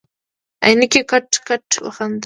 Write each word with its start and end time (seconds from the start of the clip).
عينکي 0.65 1.01
کټ 1.11 1.29
کټ 1.47 1.65
وخندل. 1.85 2.19